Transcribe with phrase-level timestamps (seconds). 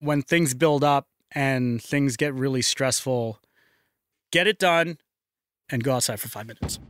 [0.00, 3.38] when things build up and things get really stressful,
[4.32, 4.98] get it done
[5.70, 6.80] and go outside for five minutes.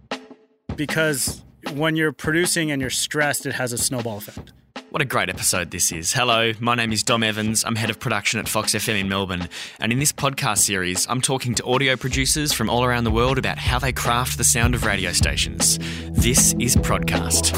[0.74, 1.44] Because
[1.74, 4.52] when you're producing and you're stressed, it has a snowball effect.
[4.90, 6.12] What a great episode this is.
[6.12, 7.64] Hello, my name is Dom Evans.
[7.64, 9.48] I'm head of production at Fox FM in Melbourne.
[9.78, 13.38] And in this podcast series, I'm talking to audio producers from all around the world
[13.38, 15.78] about how they craft the sound of radio stations.
[16.10, 17.50] This is Prodcast.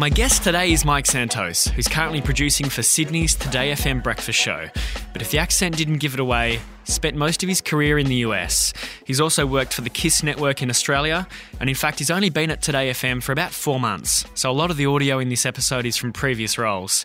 [0.00, 4.70] My guest today is Mike Santos, who's currently producing for Sydney's 2Day FM breakfast show.
[5.12, 8.14] But if the accent didn't give it away, spent most of his career in the
[8.24, 8.72] US.
[9.04, 11.28] He's also worked for the KIIS network in Australia,
[11.60, 14.24] and in fact, he's only been at 2Day FM for about four months.
[14.32, 17.04] So a lot of the audio in this episode is from previous roles.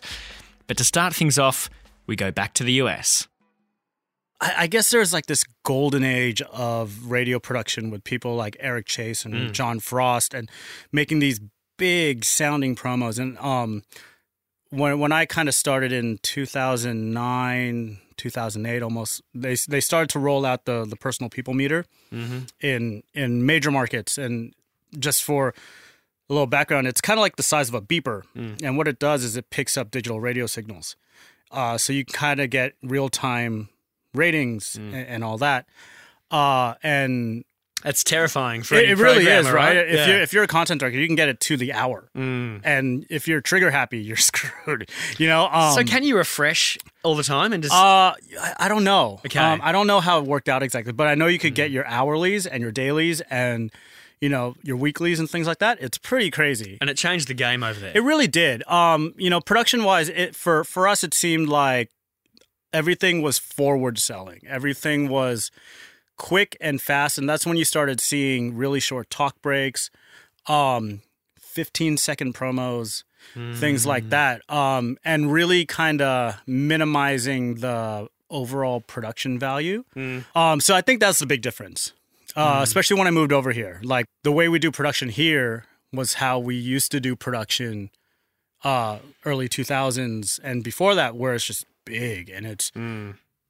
[0.66, 1.68] But to start things off,
[2.06, 3.28] we go back to the US.
[4.40, 9.26] I, guess there's like this golden age of radio production with people like Eric Chase
[9.26, 9.52] and mm.
[9.52, 10.50] John Frost and
[10.92, 11.40] making these
[11.76, 13.18] big sounding promos.
[13.18, 13.82] And um,
[14.70, 20.44] when when I kind of started in 2009, 2008, almost they they started to roll
[20.44, 21.86] out the the personal people meter
[22.60, 24.18] in in major markets.
[24.18, 24.54] And
[24.98, 25.54] just for
[26.28, 28.22] a little background, it's kind of like the size of a beeper.
[28.62, 30.96] And what it does is it picks up digital radio signals.
[31.50, 33.68] Uh, so you kind of get real time
[34.12, 35.66] ratings and, and all that.
[36.30, 37.44] Uh, and
[37.82, 39.76] That's terrifying for it, it really is, programmer, right?
[39.76, 40.06] If Yeah.
[40.08, 43.28] you're if you're a content director, you can get it to the hour, and if
[43.28, 44.88] you're trigger happy, you're screwed.
[45.18, 45.46] You know.
[45.46, 48.14] Um, so can you refresh all the time and just uh,
[48.58, 49.20] I, don't know.
[49.26, 49.38] Okay.
[49.38, 51.70] Um, I don't know how it worked out exactly, but I know you could get
[51.70, 53.70] your hourlies and your dailies and
[54.20, 55.78] you know your weeklies and things like that.
[55.80, 56.78] It's pretty crazy.
[56.80, 57.92] and it changed the game over there.
[57.94, 58.66] It really did.
[58.66, 61.90] Um, you know, production wise, it for for us, it seemed like
[62.72, 64.40] everything was forward selling.
[64.48, 65.50] Everything was
[66.16, 69.90] quick and fast, and that's when you started seeing really short talk breaks,
[70.46, 71.00] um,
[71.38, 73.04] fifteen second promos,
[73.54, 79.84] things like that, um, and really kind of minimizing the overall production value.
[80.34, 81.92] Um, so I think that's the big difference,
[82.36, 83.80] uh, especially when I moved over here.
[83.82, 87.90] Like the way we do production here was how we used to do production
[88.64, 92.72] uh, early 2000s and before that, where it's just big and it's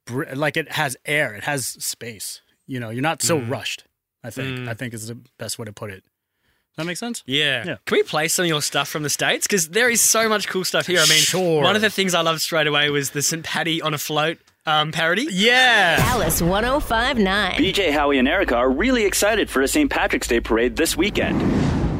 [0.04, 2.40] br- like it has air, it has space.
[2.66, 3.84] You know, you're not so rushed.
[4.24, 4.68] I think.
[4.68, 6.02] I think is the best way to put it.
[6.02, 7.22] Does that make sense?
[7.26, 7.64] Yeah.
[7.64, 7.76] Yeah.
[7.86, 9.46] Can we play some of your stuff from the States?
[9.46, 10.98] Because there is so much cool stuff here.
[10.98, 11.62] I mean, Sure.
[11.62, 13.42] one of the things I loved straight away was the St.
[13.44, 15.26] Patty on a float um, parody.
[15.30, 15.96] Yeah.
[16.00, 17.52] Alice 1059.
[17.52, 19.88] BJ, Howie, and Erica are really excited for a St.
[19.90, 21.40] Patrick's Day parade this weekend.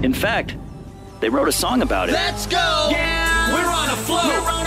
[0.05, 0.55] In fact,
[1.21, 2.13] they wrote a song about it.
[2.13, 2.89] Let's go!
[2.91, 3.55] Yeah!
[3.55, 4.66] We're on a float!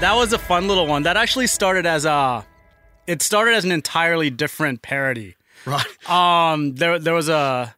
[0.00, 1.04] That was a fun little one.
[1.04, 2.44] That actually started as a.
[3.06, 5.34] It started as an entirely different parody.
[5.64, 5.86] Right.
[6.10, 7.74] Um, there there was a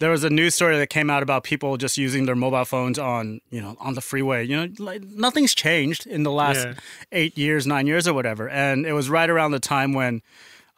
[0.00, 2.98] there was a news story that came out about people just using their mobile phones
[2.98, 4.44] on you know on the freeway.
[4.44, 6.74] You know, like nothing's changed in the last Yeah.
[7.12, 8.48] eight years, nine years, or whatever.
[8.48, 10.22] And it was right around the time when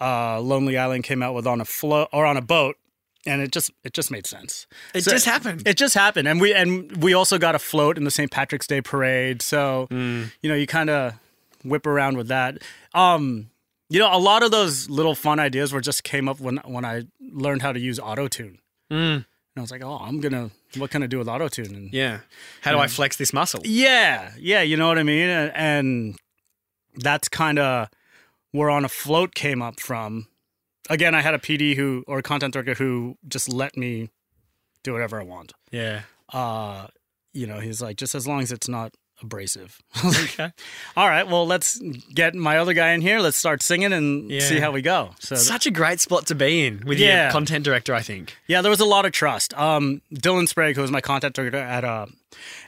[0.02, 2.76] uh, Lonely Island came out with on a float or on a boat,
[3.26, 4.66] and it just it just made sense.
[4.94, 5.62] It just happened.
[5.66, 8.30] It just happened, and we and we also got a float in the St.
[8.30, 9.42] Patrick's Day parade.
[9.42, 10.32] So Mm.
[10.42, 11.14] you know, you kind of
[11.64, 12.58] whip around with that.
[12.94, 13.50] Um,
[13.88, 16.84] you know, a lot of those little fun ideas were just came up when when
[16.84, 18.58] I learned how to use auto tune.
[18.90, 19.16] Mm.
[19.16, 19.24] And
[19.56, 21.74] I was like, oh, I'm gonna what can I do with auto tune?
[21.74, 22.20] And Yeah.
[22.62, 23.60] How do I flex this muscle?
[23.64, 25.28] yeah, yeah, you know what I mean.
[25.28, 26.16] And, and
[26.94, 27.88] that's kind of
[28.52, 30.28] where on a float came up from.
[30.90, 34.10] Again, I had a PD who or a content director who just let me
[34.82, 35.52] do whatever I want.
[35.70, 36.02] Yeah.
[36.32, 36.88] uh,
[37.32, 38.92] you know, he's like, just as long as it's not
[39.22, 39.78] abrasive.
[39.94, 40.52] I was like, Okay.
[40.96, 41.78] all right, well, let's
[42.14, 43.20] get my other guy in here.
[43.20, 44.40] Let's start singing and Yeah.
[44.40, 45.14] see how we go.
[45.20, 47.24] So, Such a great spot to be in with Yeah.
[47.24, 48.36] your content director, I think.
[48.48, 49.54] yeah, there was a lot of trust.
[49.56, 52.06] Um, Dylan Sprague, who was my content director at uh,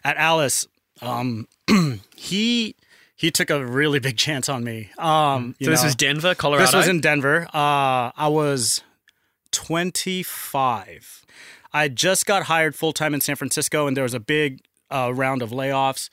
[0.05, 0.67] at Alice,
[1.01, 1.49] um,
[2.17, 2.77] he
[3.23, 4.91] he took a really big chance on me.
[4.99, 6.67] Um, you So this know, was Denver, Colorado.
[6.67, 7.47] This was in Denver.
[7.55, 8.83] Uh, I was
[9.53, 11.25] 25.
[11.73, 15.13] I just got hired full time in San Francisco, and there was a big uh,
[15.15, 16.11] round of layoffs.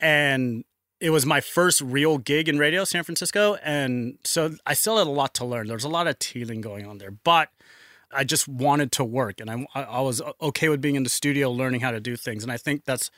[0.00, 0.64] And
[0.98, 3.54] it was my first real gig in radio, San Francisco.
[3.62, 5.68] And so I still had a lot to learn.
[5.68, 7.50] There was a lot of teething going on there, but
[8.12, 9.38] I just wanted to work.
[9.38, 12.42] And I I was okay with being in the studio, learning how to do things.
[12.42, 13.08] And I think that's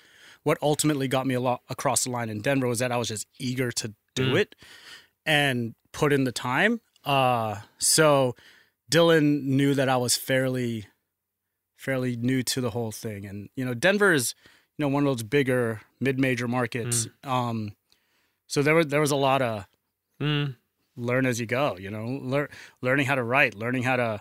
[0.45, 3.09] what ultimately got me a lot across the line in Denver was that I was
[3.09, 4.55] just eager to do it
[5.25, 6.81] and put in the time.
[7.05, 8.35] Uh, so
[8.91, 10.87] Dylan knew that I was fairly,
[11.77, 14.35] fairly new to the whole thing, and you know, Denver is,
[14.77, 17.07] you know one of those bigger mid-major markets.
[17.25, 17.75] Um,
[18.47, 19.67] so there was there was a lot of
[20.21, 20.57] Mm.
[20.97, 21.77] learn as you go.
[21.79, 22.49] You know, learn
[22.81, 24.21] learning how to write, learning how to,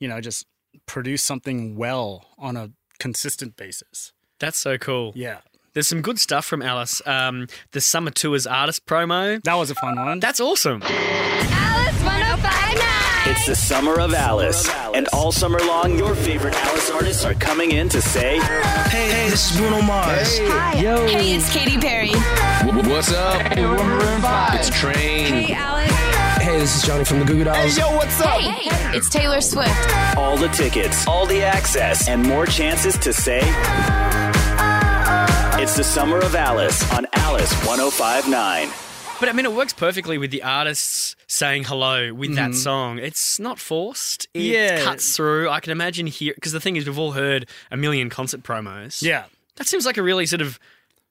[0.00, 0.46] you know, just
[0.86, 4.12] produce something well on a consistent basis.
[4.38, 5.12] That's so cool.
[5.14, 5.38] Yeah,
[5.72, 7.00] There's some good stuff from Alice.
[7.06, 9.42] Um, the Summer Tours artist promo.
[9.42, 10.20] that was a fun one.
[10.20, 10.82] That's awesome.
[10.82, 13.32] Alice 1059.
[13.34, 14.68] It's the summer of Alice.
[14.94, 19.28] And all summer long, your favorite Alice artists are coming in to say, Hey, hey,
[19.30, 20.38] this is Bruno Mars.
[20.38, 22.10] Hey, it's Katy Perry.
[22.88, 23.40] What's up?
[23.52, 23.64] Hey,
[24.58, 24.94] It's Train.
[25.32, 25.92] Hey, Alex.
[26.42, 27.76] Hey, this is Johnny from the Goo Goo Dolls.
[27.76, 28.38] Hey, what's up?
[28.94, 30.16] it's Taylor Swift.
[30.16, 33.40] all the tickets, all the access, and more chances to say,
[35.58, 38.68] It's the summer of Alice on Alice 1059.
[39.18, 42.98] But I mean, it works perfectly with the artists saying hello with that song.
[42.98, 44.26] It's not forced.
[44.34, 44.84] It Yeah.
[44.84, 45.48] cuts through.
[45.48, 49.00] I can imagine here because the thing is, we've all heard a million concert promos.
[49.02, 49.24] yeah,
[49.56, 50.58] that seems like a really sort of,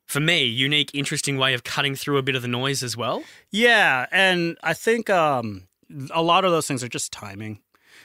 [0.06, 3.24] for me, unique, interesting way of cutting through a bit of the noise as well.
[3.52, 5.64] yeah, and I think um,
[6.12, 7.60] a lot of those things are just timing.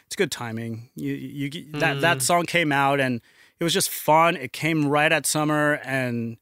[0.07, 0.89] It's good timing.
[0.97, 3.21] You you that that song came out and
[3.61, 4.37] it was just fun.
[4.37, 6.39] It came right at summer, and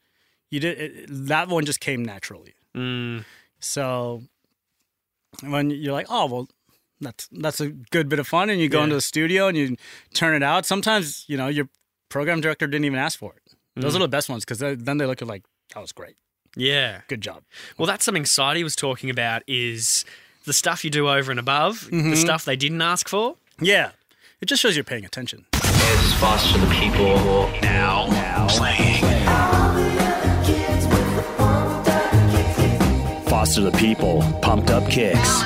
[0.51, 2.55] you did it, that one just came naturally.
[2.77, 3.25] Mm.
[3.61, 4.23] So
[5.43, 6.49] when you're like, oh well,
[7.01, 8.85] that's that's a good bit of fun, and you go Yeah.
[8.85, 9.77] into the studio and you
[10.15, 10.67] turn it out.
[10.67, 11.69] Sometimes you know your
[12.09, 13.43] program director didn't even ask for it.
[13.77, 15.45] Those are the best ones because then they look at like
[15.75, 16.17] that was great,
[16.57, 17.03] Yeah.
[17.09, 17.45] good job.
[17.77, 20.05] Well, that's something Sadie was talking about is
[20.47, 23.37] the stuff you do over and above, the stuff they didn't ask for.
[23.61, 23.91] Yeah,
[24.41, 25.47] it just shows you're paying attention.
[25.91, 27.51] It's Foster the People.
[27.63, 28.09] Now,
[28.51, 29.03] playing.
[33.25, 35.41] Foster the People, Pumped Up Kicks.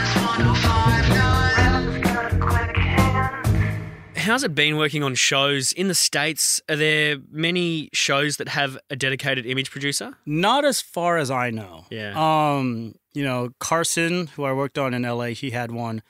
[4.16, 6.60] How's it been working on shows in the States?
[6.68, 10.16] Are there many shows that have a dedicated image producer?
[10.26, 11.84] Not as far as I know.
[11.88, 12.14] Yeah.
[12.16, 16.02] Um, you know, Carson, who I worked on in LA, he had one.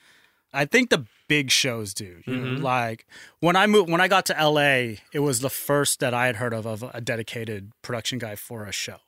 [0.55, 2.21] I think the big shows do.
[2.27, 3.07] You know, like
[3.41, 6.37] when I moved when I got to LA, it was the first that I had
[6.37, 8.99] heard of of a dedicated production guy for a show.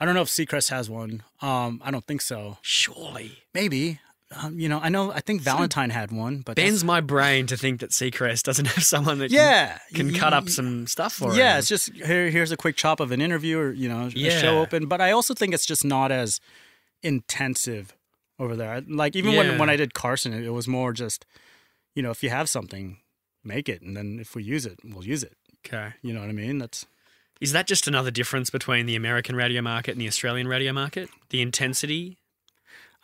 [0.00, 1.22] I don't know if Seacrest has one.
[1.42, 2.56] Um, I don't think so.
[2.62, 3.42] Surely.
[3.52, 4.00] Maybe.
[4.34, 7.58] Um, you know, I know I think Valentine had one, but Bends my brain to
[7.58, 11.30] think that Seacrest doesn't have someone that yeah can, can cut up some stuff for
[11.30, 11.36] him.
[11.36, 12.30] Yeah, it's just here.
[12.30, 14.86] Here's a quick chop of an interview, or you know, a show open.
[14.86, 16.40] But I also think it's just not as
[17.02, 17.94] intensive
[18.44, 18.82] over there.
[18.86, 19.38] Like even Yeah.
[19.38, 21.26] when when I did Carson, it, it was more just,
[21.94, 22.98] you know, if you have something,
[23.42, 25.36] make it, and then if we use it, we'll use it.
[25.66, 25.94] Okay.
[26.02, 26.58] You know what I mean?
[26.58, 26.86] That's
[27.40, 31.08] Is that just another difference between the American radio market and the Australian radio market?
[31.30, 32.18] The intensity?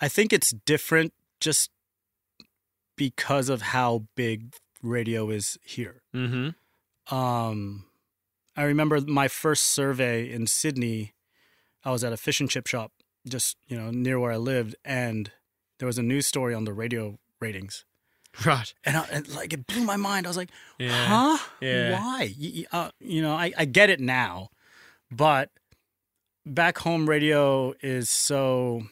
[0.00, 1.70] I think it's different just
[2.96, 6.02] because of how big radio is here.
[6.14, 7.14] Mm-hmm.
[7.14, 7.86] Um,
[8.56, 11.12] I remember my first survey in Sydney.
[11.84, 12.92] I was at a fish and chip shop,
[13.28, 15.30] just you know near where I lived, and
[15.78, 17.84] there was a news story on the radio ratings,
[18.46, 18.72] Right.
[18.84, 20.26] and, I, and like it blew my mind.
[20.26, 20.90] I was like, Yeah.
[21.06, 21.38] "Huh?
[21.60, 21.92] Yeah.
[21.92, 22.34] Why?
[22.38, 24.50] Y- y- Uh, you know, I, I get it now,
[25.10, 25.50] but
[26.46, 28.84] back home radio is so.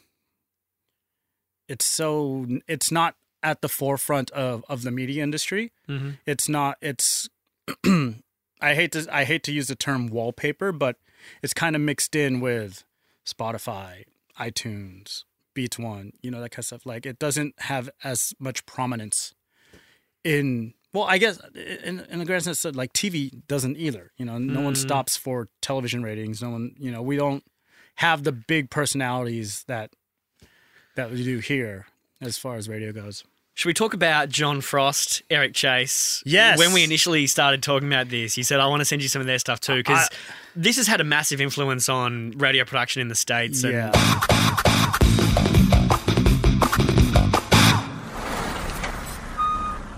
[1.69, 6.11] It's so it's not at the forefront of of the media industry Mm-hmm.
[6.27, 7.29] it's not it's
[7.87, 10.97] i hate to i hate to use the term wallpaper but
[11.43, 12.85] it's kind of mixed in with
[13.27, 14.05] spotify
[14.39, 16.87] itunes beats one you know that kind of stuff.
[16.87, 19.35] Like it doesn't have as much prominence
[20.25, 24.25] in well i guess in, in the grand sense that like tv doesn't either you
[24.25, 24.39] know?
[24.39, 24.77] No one mm.
[24.77, 26.43] stops for television ratings.
[26.43, 27.45] No one you know we don't
[27.97, 29.93] have the big personalities that
[30.97, 31.87] that we do here
[32.21, 33.25] as far as radio goes
[33.59, 36.23] Should we talk about John Frost, Eric Chase?
[36.25, 36.61] Yes.
[36.61, 39.19] When we initially started talking about this, he said, I want to send you some
[39.21, 40.09] of their stuff too, because
[40.55, 43.65] this has had a massive influence on radio production in the States.
[43.65, 43.91] And yeah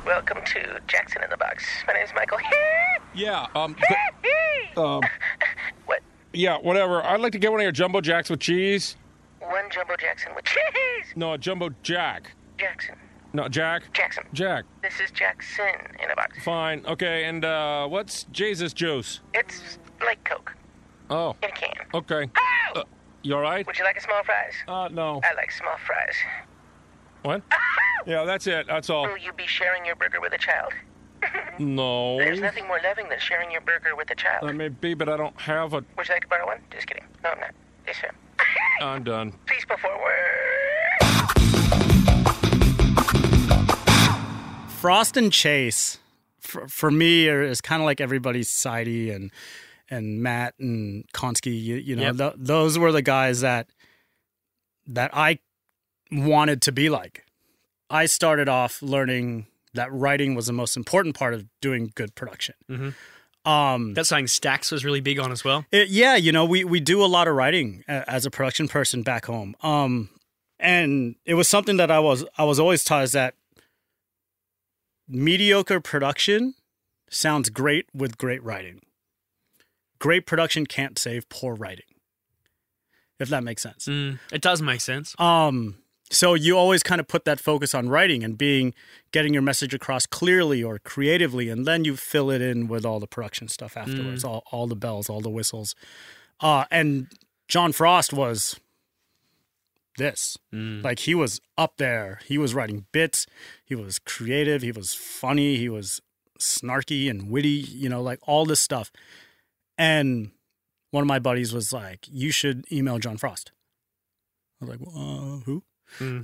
[0.06, 1.62] Welcome to Jackson in the Box.
[1.86, 2.38] My name is Michael.
[3.14, 3.76] Yeah, um,
[4.78, 5.02] um,
[5.84, 6.00] what?
[6.32, 7.04] yeah, whatever.
[7.04, 8.96] I'd like to get one of your jumbo jacks with cheese.
[9.38, 11.12] One Jumbo Jackson with cheese.
[11.14, 12.32] No, a jumbo jack.
[12.56, 12.96] Jackson.
[13.32, 13.92] No, Jack.
[13.92, 14.24] Jackson.
[14.32, 14.64] Jack.
[14.82, 16.42] This is Jackson in a box.
[16.42, 16.84] Fine.
[16.86, 19.20] Okay, and uh, what's Jesus juice?
[19.34, 20.54] It's like Coke
[21.10, 21.72] Oh, in a can.
[21.94, 22.24] okay.
[22.36, 22.72] Ow!
[22.80, 22.82] Uh,
[23.22, 23.66] you all right?
[23.66, 24.52] Would you like a small fries?
[24.66, 25.20] Uh, no.
[25.24, 26.14] I like small fries.
[27.22, 27.42] What?
[28.06, 28.66] Yeah, that's it.
[28.66, 29.02] That's all.
[29.06, 30.72] Will you be sharing your burger with a child?
[31.58, 32.16] No.
[32.16, 34.48] There's nothing more loving than sharing your burger with a child.
[34.48, 35.84] That may be, but I don't have a.
[35.98, 36.60] Would you like to borrow one?
[36.70, 37.04] Just kidding.
[37.22, 37.50] No, I'm not.
[37.86, 38.10] Yes, sir.
[38.80, 39.32] I'm done.
[39.46, 40.00] Please go forward.
[44.80, 45.98] Frost and Chase,
[46.40, 49.30] for, for me, are, is kind of like everybody's sidey and
[49.90, 51.52] and Matt and Konski.
[51.62, 52.16] You, you know, Yep.
[52.16, 53.68] th- those were the guys that
[54.86, 55.38] that I
[56.10, 57.24] wanted to be like.
[57.90, 62.54] I started off learning that writing was the most important part of doing good production.
[62.70, 62.94] Mhm.
[63.44, 65.64] Um, That's something Stax was really big on as well.
[65.72, 69.02] it- yeah, you know, we we do a lot of writing as a production person
[69.02, 69.54] back home.
[69.62, 70.08] Um,
[70.58, 73.34] and it was something that I was I was always taught is that
[75.10, 76.54] mediocre production
[77.08, 78.80] sounds great with great writing.
[79.98, 81.84] Great production can't save poor writing.
[83.18, 83.86] If that makes sense.
[83.86, 85.14] Mm, it does make sense.
[85.18, 85.76] Um,
[86.10, 88.74] so you always kind of put that focus on writing and being
[89.12, 92.98] getting your message across clearly or creatively, and then you fill it in with all
[92.98, 95.74] the production stuff afterwards, all all the bells, all the whistles.
[96.40, 97.08] Uh, and
[97.46, 98.58] John Frost was
[100.00, 100.36] this.
[100.82, 102.18] Like he was up there.
[102.26, 103.26] He was writing bits.
[103.64, 104.62] He was creative.
[104.62, 105.56] He was funny.
[105.56, 106.00] He was
[106.40, 107.48] snarky and witty.
[107.48, 108.90] You know, like all this stuff.
[109.78, 110.32] And
[110.90, 113.52] one of my buddies was like, "You should email John Frost."
[114.60, 115.62] I was like, well, uh, "Who?"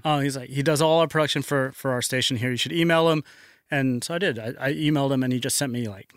[0.04, 2.50] Oh, he's like, he does all our production for for our station here.
[2.50, 3.23] You should email him.
[3.71, 4.38] And so I did.
[4.38, 6.12] I, I emailed him, and he just sent me like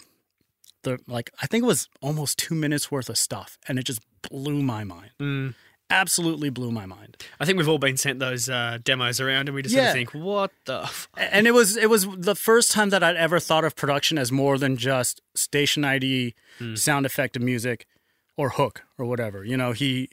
[0.83, 4.01] the like I think it was almost two minutes worth of stuff, and it just
[4.29, 5.11] blew my mind.
[5.19, 5.55] Mm.
[5.91, 7.17] Absolutely blew my mind.
[7.39, 9.81] I think we've all been sent those uh, demos around, and we just Yeah.
[9.81, 11.10] sort of think, "What the?" F-?
[11.17, 14.31] and it was it was the first time that I'd ever thought of production as
[14.31, 16.36] more than just station ID,
[16.75, 17.88] sound effect of music,
[18.38, 19.43] or hook or whatever.
[19.43, 20.10] You know, he,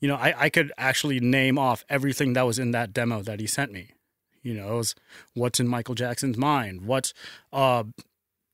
[0.00, 3.40] you know, I I could actually name off everything that was in that demo that
[3.40, 3.90] he sent me.
[4.44, 4.94] You know, it was
[5.34, 7.12] what's in Michael Jackson's mind, what's
[7.52, 7.82] uh,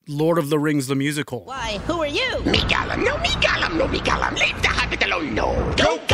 [0.08, 1.44] Lord of the Rings the musical.
[1.44, 2.40] Why, who are you?
[2.46, 4.32] Me Gollum, no me Gollum, no me Gollum.
[4.38, 5.52] Leave the hobbit alone, no.
[5.76, 6.13] Go Gollum.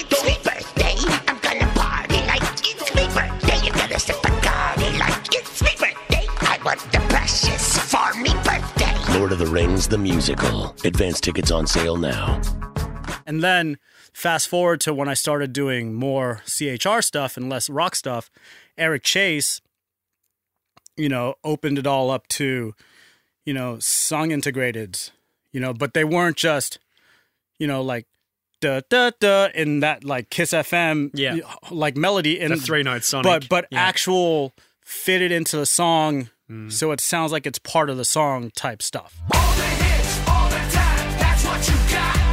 [0.00, 0.94] It's me birthday.
[1.26, 3.66] I'm gonna party like it's me birthday.
[3.66, 6.24] You gotta sip a Gollum like it's me birthday.
[6.38, 9.18] I want the precious for me birthday.
[9.18, 10.76] Lord of the Rings, the musical.
[10.84, 12.40] Advance tickets on sale now.
[13.26, 13.76] And then
[14.12, 18.30] fast forward to when I started doing more CHR stuff and less rock stuff,
[18.78, 19.60] Eric Chase,
[20.96, 22.72] you know, opened it all up to,
[23.44, 25.10] you know, song integrated,
[25.50, 26.78] you know, but they weren't just,
[27.58, 28.06] you know, like
[28.60, 31.36] da da da in that like Kiss FM Yeah.
[31.70, 33.80] like melody in The three-note sonic, But but yeah.
[33.80, 36.72] actual fitted into the song mm.
[36.72, 39.16] so it sounds like it's part of the song type stuff.
[39.34, 42.27] All the hits, all the time, that's what you got.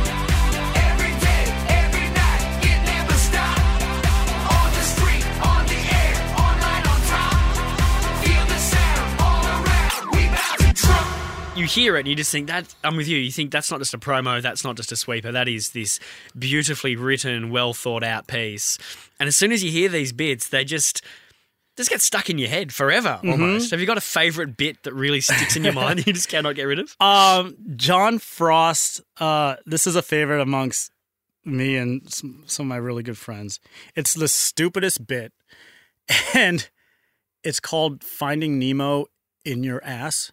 [11.55, 13.17] You hear it and you just think that I'm with you.
[13.17, 15.31] You think that's not just a promo, that's not just a sweeper.
[15.31, 16.00] That is this
[16.38, 18.77] beautifully written, well thought out piece.
[19.19, 21.01] And as soon as you hear these bits, they just
[21.77, 23.71] just get stuck in your head forever almost.
[23.71, 26.29] Have you got a favorite bit that really sticks in your mind that you just
[26.29, 26.95] cannot get rid of?
[27.00, 29.01] Um, John Frost.
[29.19, 30.91] Uh, this is a favorite amongst
[31.43, 33.59] me and some, some of my really good friends.
[33.95, 35.33] It's the stupidest bit,
[36.33, 36.69] and
[37.43, 39.07] it's called "Finding Nemo
[39.43, 40.31] in Your Ass."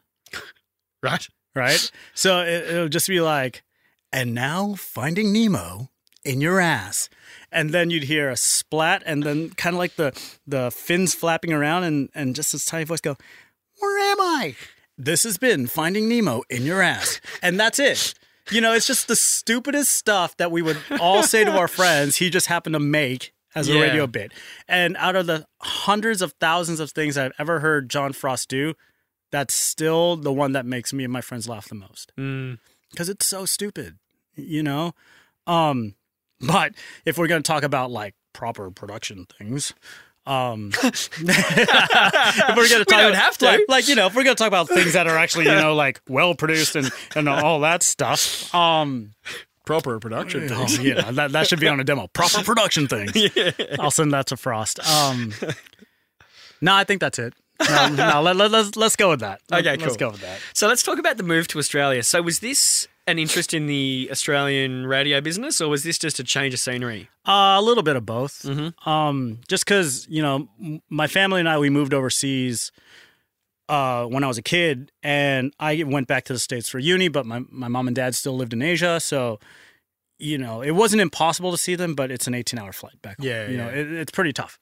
[1.02, 1.26] Right.
[1.54, 1.90] Right.
[2.14, 3.62] so it, it'll just be like,
[4.12, 5.90] "And now Finding Nemo
[6.24, 7.08] in your ass,"
[7.50, 10.12] and then you'd hear a splat, and then kind of like the
[10.46, 13.16] the fins flapping around, and and just this tiny voice go,
[13.80, 14.56] "Where am I?"
[14.96, 17.20] This has been Finding Nemo in your ass.
[17.42, 18.14] And that's it.
[18.50, 22.16] You know, it's just the stupidest stuff that we would all say to our friends.
[22.16, 23.80] He just happened to make as a Yeah.
[23.80, 24.32] radio bit.
[24.68, 28.74] And out of the hundreds of thousands of things I've ever heard John Frost do,
[29.32, 32.12] that's still the one that makes me and my friends laugh the most.
[32.16, 32.58] Mm.
[32.90, 33.98] Because it's so stupid,
[34.36, 34.92] you know?
[35.46, 35.94] Um,
[36.40, 36.74] but
[37.04, 39.74] if we're going to talk about like proper production things,
[40.24, 41.18] um, if
[42.56, 43.44] we're gonna talk don't about, have to.
[43.44, 45.74] like, like you know, if we're gonna talk about things that are actually you know
[45.74, 49.14] like well produced and and all that stuff, um,
[49.64, 52.08] Proper production oh, yeah, that that should be on a demo.
[52.08, 53.12] Proper production things.
[53.78, 54.80] I'll send that to Frost.
[54.88, 55.32] Um,
[56.60, 57.32] no, I think that's it.
[57.60, 59.40] No, no let, let, let's let's go with that.
[59.52, 59.96] Okay, Let's cool.
[59.96, 60.40] go with that.
[60.54, 62.02] So let's talk about the move to Australia.
[62.02, 66.24] So was this an interest in the Australian radio business, or was this just a
[66.24, 67.08] change of scenery?
[67.26, 68.42] Uh, a little bit of both.
[68.42, 68.88] Mm-hmm.
[68.88, 70.48] Um, just because you know,
[70.88, 72.72] my family and I we moved overseas
[73.68, 77.08] uh, when I was a kid, and I went back to the states for uni.
[77.08, 79.38] But my my mom and dad still lived in Asia, so
[80.18, 83.18] you know it wasn't impossible to see them, but it's an eighteen hour flight back.
[83.18, 83.26] home.
[83.26, 84.58] Yeah, you know it, it's pretty tough.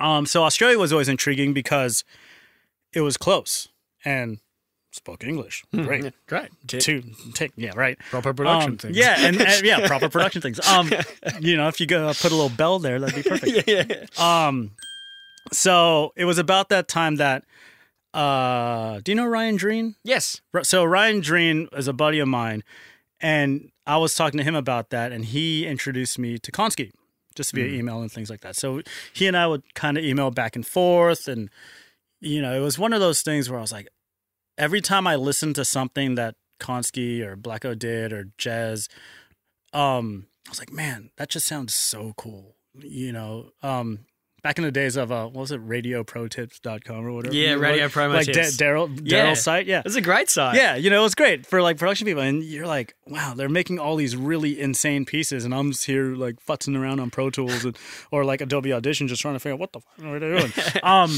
[0.00, 2.04] Um, so Australia was always intriguing because
[2.92, 3.68] it was close
[4.04, 4.38] and
[4.90, 5.64] spoke English.
[5.74, 6.04] Great.
[6.04, 6.48] Yeah, great.
[6.68, 7.02] To
[7.34, 7.98] take, yeah, right.
[8.10, 8.96] Proper production Um, things.
[8.96, 10.60] Yeah, and, and yeah, proper production things.
[10.68, 10.90] Um,
[11.40, 13.66] you know, if you go put a little bell there, that'd be perfect.
[14.18, 14.46] yeah.
[14.46, 14.72] Um,
[15.52, 17.44] so it was about that time that
[18.14, 19.94] Uh, do you know Ryan Dreen?
[20.04, 20.42] Yes.
[20.62, 22.62] So Ryan Dreen is a buddy of mine,
[23.20, 26.92] and I was talking to him about that, and he introduced me to Konski
[27.34, 27.74] just via Mm.
[27.74, 28.56] email and things like that.
[28.56, 31.50] So he and I would kind of email back and forth, and
[32.20, 33.88] you know, it was one of those things where I was like,
[34.56, 38.88] every time I listened to something that Konski or Blacko did or Jez,
[39.72, 42.56] um, I was like, man, that just sounds so cool.
[42.74, 44.06] You know, um,
[44.42, 47.34] back in the days of uh, what was it, radioprotips.com or whatever?
[47.34, 49.34] Yeah, Radio Promo like Da- Daryl Daryl's Yeah.
[49.34, 49.66] site.
[49.66, 50.56] Yeah, It's a great site.
[50.56, 53.48] yeah, you know, it was great for like production people, and you're like, wow, they're
[53.48, 57.30] making all these really insane pieces, and I'm just here like futzing around on Pro
[57.30, 57.76] Tools and
[58.10, 60.52] or like Adobe Audition, just trying to figure out what the fuck are they doing.
[60.82, 61.10] um,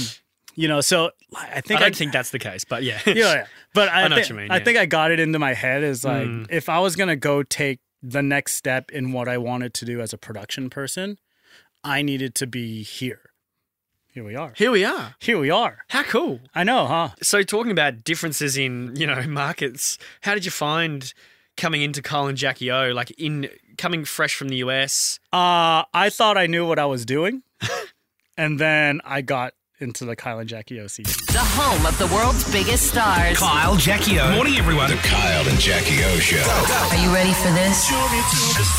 [0.57, 3.01] you know, so I I think don't think that's the case, but yeah.
[3.07, 3.47] yeah, yeah.
[3.75, 5.55] But I, I know thi- what you mean, I think I got it into my
[5.55, 6.47] head is like Mm.
[6.51, 10.01] if I was gonna go take the next step in what I wanted to do
[10.01, 11.19] as a production person,
[11.85, 13.21] I needed to be here.
[14.13, 14.53] Here we are.
[14.57, 15.17] Here we are.
[15.19, 15.79] Here we are.
[15.89, 16.41] How cool.
[16.55, 17.11] I know, huh?
[17.21, 21.13] So talking about differences in, you know, markets, how did you find
[21.57, 25.19] coming into Kyle and Jackie O, like in coming fresh from the US?
[25.33, 27.43] Uh, I thought I knew what I was doing,
[28.39, 29.53] and then I got
[29.85, 31.13] into the Kyle and Jackie O season.
[31.29, 33.37] The home of the world's biggest stars.
[33.39, 34.33] Kyle, Jackie O.
[34.33, 34.89] Morning, everyone.
[34.89, 36.41] The Kyle and Jackie O Show.
[36.41, 37.93] Are you ready for this?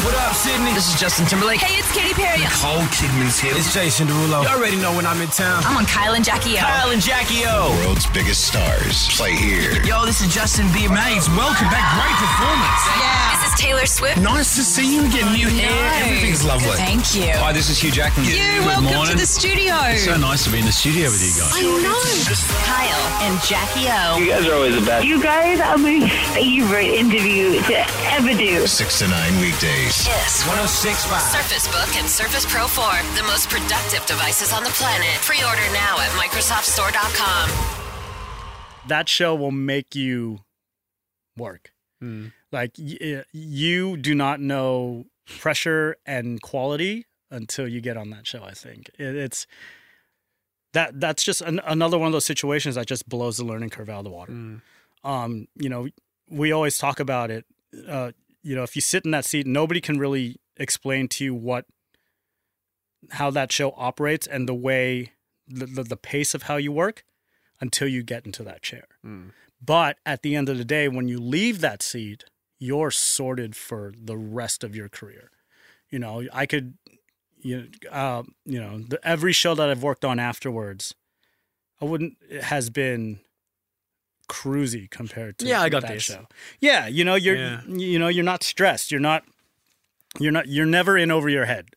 [0.02, 0.74] What up, Sydney?
[0.74, 1.62] This is Justin Timberlake.
[1.62, 2.42] Hey, it's Katy Perry.
[2.42, 3.54] Nicole Kidman's here.
[3.56, 4.44] It's Jason Derulo.
[4.44, 5.64] You already know when I'm in town.
[5.64, 6.66] I'm on Kyle and Jackie O.
[6.66, 7.70] Kyle and Jackie O.
[7.86, 9.86] World's biggest stars play here.
[9.86, 10.98] Yo, this is Justin Bieber.
[10.98, 11.86] Mates, welcome back.
[12.02, 12.82] Great performance.
[12.98, 13.38] Yeah.
[13.38, 14.18] This is Taylor Swift.
[14.18, 15.30] Nice to see you again.
[15.38, 15.70] New hair.
[15.70, 16.10] No.
[16.10, 16.74] Everything's lovely.
[16.82, 17.30] Thank you.
[17.38, 18.26] Hi, this is Hugh Jackman.
[18.26, 19.78] You, welcome to the studio.
[20.02, 21.52] So nice to be in the studio with you guys.
[21.52, 22.00] I know.
[22.64, 24.18] Kyle and Jackie O.
[24.18, 25.06] You guys are always the best.
[25.06, 26.00] You guys are my
[26.34, 27.76] favorite interview to
[28.16, 28.66] ever do.
[28.66, 29.92] Six to nine weekdays.
[30.08, 31.22] KIIS 1065.
[31.22, 32.86] Surface Book and Surface Pro 4,
[33.20, 35.10] the most productive devices on the planet.
[35.22, 37.50] Pre-order now at MicrosoftStore.com.
[38.88, 40.40] That show will make you
[41.38, 41.72] work.
[42.00, 42.28] Hmm.
[42.52, 48.26] Like y- uh, you do not know pressure and quality until you get on that
[48.28, 48.44] show.
[48.44, 49.46] I think it, it's
[50.76, 53.90] that that's just an, another one of those situations that just blows the learning curve
[53.90, 54.34] out of the water.
[55.04, 55.88] Um, you know,
[56.30, 57.46] we always talk about it.
[57.88, 58.12] Uh,
[58.44, 61.66] you know, if you sit in that seat, nobody can really explain to you what
[63.12, 65.12] how that show operates and the way
[65.48, 67.04] the, the, the pace of how you work
[67.62, 68.88] until you get into that chair.
[69.64, 72.26] But at the end of the day, when you leave that seat,
[72.60, 75.32] you're sorted for the rest of your career.
[75.90, 76.78] You know, I could,
[77.46, 80.96] you know, uh, you know, the, every show that I've worked on afterwards,
[81.82, 83.20] I wouldn't it has been
[84.28, 86.04] cruisy compared to Yeah, I got that this.
[86.04, 86.28] show.
[86.60, 87.62] Yeah, you know, you're Yeah.
[87.68, 88.92] you know, you're not stressed.
[88.92, 89.24] You're not
[90.20, 91.70] you're not you're never in over your head.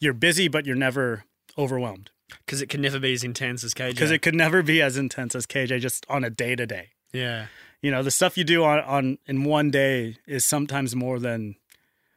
[0.00, 1.24] You're busy, but you're never
[1.58, 2.10] overwhelmed
[2.46, 3.90] Because it can never be as intense as KJ.
[3.90, 6.88] because it could never be as intense as KJ just on a day to day.
[7.12, 7.46] Yeah.
[7.82, 11.56] You know, the stuff you do on, on in one day is sometimes more than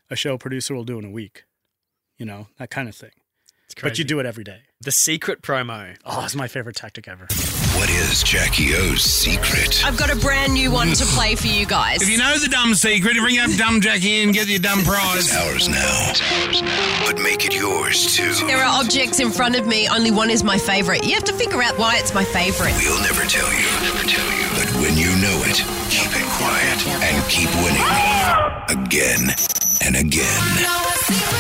[0.09, 1.43] a show producer will do in a week.
[2.17, 3.11] You know, that kind of thing.
[3.75, 4.03] But crazy.
[4.03, 4.59] you do it every day.
[4.81, 5.97] The secret promo.
[6.05, 7.27] Oh, it's my favorite tactic ever.
[7.75, 9.83] What is Jackie O's secret?
[9.83, 12.01] I've got a brand new one to play for you guys.
[12.01, 15.27] If you know the dumb secret, bring up dumb Jackie and get your dumb prize.
[15.27, 17.05] It's ours now.
[17.05, 18.31] But make it yours too.
[18.47, 21.03] There are objects in front of me, only one is my favorite.
[21.03, 22.73] You have to figure out why it's my favorite.
[22.77, 23.67] We'll never tell you.
[23.81, 24.47] Never tell you.
[24.55, 25.57] But when you know it,
[25.91, 28.85] keep it quiet and keep winning.
[28.85, 29.35] Again
[29.81, 31.34] and again.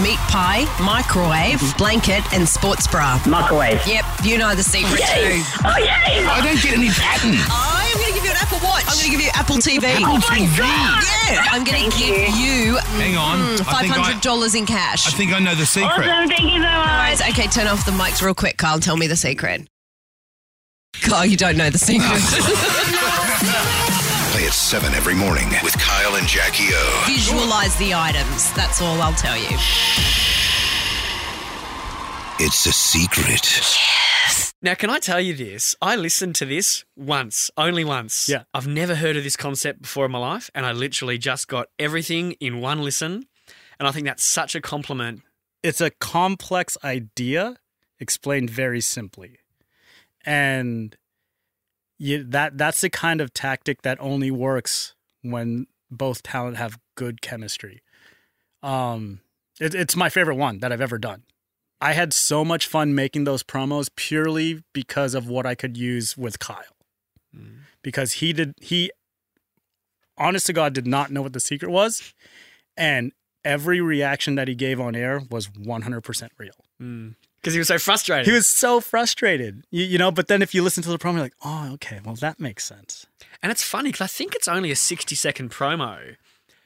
[0.00, 3.20] Meat pie, microwave, blanket, and sports bra.
[3.28, 3.84] Microwave.
[3.86, 5.42] Yep, you know the secret Yay.
[5.42, 5.42] too.
[5.64, 6.24] Oh, yay.
[6.24, 7.36] I don't get any pattern.
[7.50, 8.84] I'm going to give you an Apple Watch.
[8.88, 9.84] I'm going to give you Apple TV.
[10.00, 10.56] Apple TV.
[10.56, 13.40] Yeah, I'm going to give you Hang on.
[13.40, 15.06] mm, I think I- $500 in cash.
[15.06, 16.08] I think I know the secret.
[16.08, 16.28] Awesome.
[16.30, 16.86] Thank you so much.
[16.86, 18.80] Guys, okay, turn off the mics real quick, Kyle.
[18.80, 19.68] Tell me the secret.
[21.02, 22.08] Kyle, you don't know the secret.
[24.50, 27.04] Play at 7 every morning with Kyle and Jackie O.
[27.06, 28.52] Visualize the items.
[28.54, 29.56] That's all I'll tell you.
[32.40, 33.46] It's a secret.
[33.58, 34.52] Yes.
[34.60, 35.76] Now, can I tell you this?
[35.80, 38.28] I listened to this once, only once.
[38.28, 38.42] Yeah.
[38.52, 41.68] I've never heard of this concept before in my life, and I literally just got
[41.78, 43.26] everything in one listen.
[43.78, 45.22] And I think that's such a compliment.
[45.62, 47.56] It's a complex idea
[48.00, 49.38] explained very simply.
[50.24, 50.96] And
[52.00, 57.20] you, that that's the kind of tactic that only works when both talent have good
[57.20, 57.82] chemistry.
[58.62, 59.20] Um,
[59.60, 61.24] it, it's my favorite one that I've ever done.
[61.78, 66.16] I had so much fun making those promos purely because of what I could use
[66.16, 66.76] with Kyle.
[67.82, 68.90] Because he did he
[70.16, 72.14] honest to God did not know what the secret was.
[72.78, 73.12] And
[73.44, 76.52] every reaction that he gave on air was 100% real.
[77.40, 78.26] Because he was so frustrated.
[78.26, 80.10] He was so frustrated, you, you know.
[80.10, 82.64] But then if you listen to the promo, you're like, oh, okay, well that makes
[82.64, 83.06] sense.
[83.42, 86.16] And it's funny because I think it's only a 60 second promo,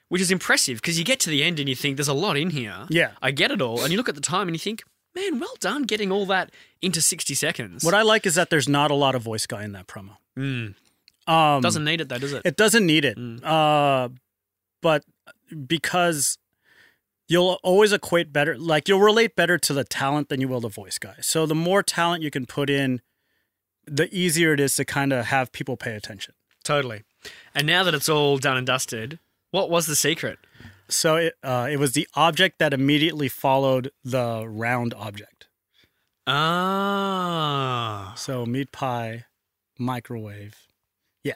[0.09, 2.37] which is impressive because you get to the end and you think there's a lot
[2.37, 2.87] in here.
[2.91, 3.13] Yeah.
[3.23, 3.83] I get it all.
[3.83, 4.83] And you look at the time and you think,
[5.15, 6.51] man, well done getting all that
[6.83, 7.85] into 60 seconds.
[7.85, 10.17] What I like is that there's not a lot of voice guy in that promo.
[10.37, 10.75] Mm.
[11.27, 12.43] Um, Doesn't need it though, does it?
[12.45, 13.17] It doesn't need it.
[13.45, 14.09] Uh,
[14.83, 15.05] but
[15.67, 16.37] because
[17.29, 20.69] you'll always equate better, like you'll relate better to the talent than you will the
[20.69, 21.17] voice guy.
[21.21, 23.01] So the more talent you can put in,
[23.87, 26.35] the easier it is to kind of have people pay attention.
[26.65, 27.03] Totally.
[27.55, 29.19] And now that it's all done and dusted,
[29.51, 30.39] what was the secret?
[30.89, 35.49] So it uh, it was the object that immediately followed the round object.
[36.27, 38.13] Ah.
[38.17, 39.25] So meat pie,
[39.79, 40.57] microwave.
[41.23, 41.35] Yeah.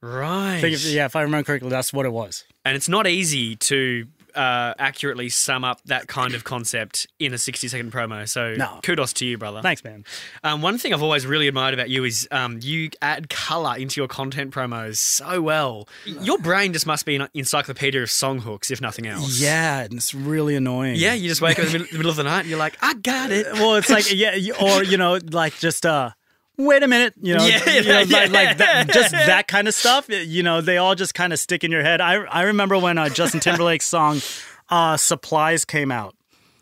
[0.00, 0.62] Right.
[0.62, 2.44] If- yeah, if I remember correctly, that's what it was.
[2.64, 4.06] And it's not easy to
[4.38, 8.28] uh, accurately sum up that kind of concept in a 60 second promo.
[8.28, 8.78] So No.
[8.82, 9.60] kudos to you, brother.
[9.62, 10.04] Thanks, man.
[10.44, 14.00] Um, one thing I've always really admired about you is um, you add color into
[14.00, 15.88] your content promos so well.
[16.06, 19.40] Your brain just must be an encyclopedia of song hooks, if nothing else.
[19.40, 20.94] Yeah, and it's really annoying.
[20.96, 22.94] Yeah, you just wake up in the middle, of the night and you're like, I
[22.94, 23.46] got it.
[23.54, 26.10] Well, it's like yeah, or you know, like just uh,
[26.58, 28.18] wait a minute, you know, Yeah, you know, yeah.
[28.18, 30.08] like, like that, just that kind of stuff.
[30.08, 32.00] You know, they all just kind of stick in your head.
[32.00, 34.20] I I remember when uh, Justin Timberlake's song
[34.68, 36.14] uh, "Supplies" came out.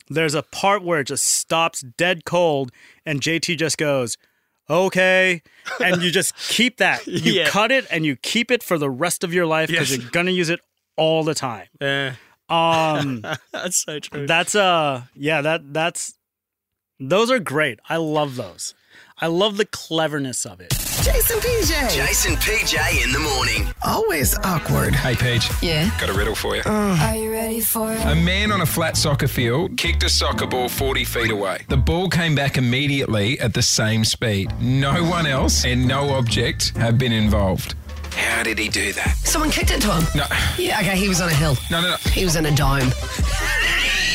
[0.09, 2.71] There's a part where it just stops dead cold,
[3.05, 4.17] and JT just goes.
[4.69, 5.43] Okay,
[5.81, 7.07] and you just keep that.
[7.07, 7.49] You Yeah.
[7.49, 10.01] cut it and you keep it for the rest of your life because Yes.
[10.01, 10.59] you're gonna use it
[10.97, 11.69] all the time.
[11.81, 12.15] Yeah.
[12.49, 13.21] Um,
[13.53, 14.27] That's so true.
[14.27, 16.15] that's uh yeah, that that's
[16.99, 17.79] those are great.
[17.89, 18.75] I love those.
[19.19, 20.69] I love the cleverness of it.
[21.03, 21.91] Jason PJ.
[21.95, 23.67] Jason PJ in the morning.
[23.83, 24.95] Always awkward.
[24.95, 25.49] Hey, Paige.
[25.63, 25.91] Yeah.
[25.99, 26.63] Got a riddle for you.
[26.67, 28.01] Are you ready for it?
[28.05, 31.65] A man on a flat soccer field kicked a soccer ball 40 feet away.
[31.71, 34.53] The ball came back immediately at the same speed.
[34.61, 37.75] No one else and no object have been involved.
[38.13, 39.17] How did he do that?
[39.25, 40.05] Someone kicked it to him.
[40.15, 40.27] No.
[40.59, 41.57] Yeah, okay, he was on a hill.
[41.71, 41.97] No, no, no.
[42.11, 42.91] He was in a dome.